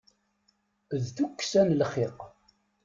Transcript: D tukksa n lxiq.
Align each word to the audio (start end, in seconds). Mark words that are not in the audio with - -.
D 1.03 1.05
tukksa 1.15 1.61
n 1.67 1.75
lxiq. 1.81 2.19